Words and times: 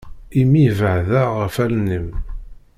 Imi 0.41 0.61
ibɛed-aɣ 0.69 1.29
ɣef 1.41 1.55
allen-im. 1.63 2.07